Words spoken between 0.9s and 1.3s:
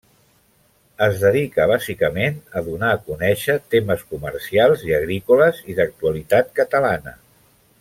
Es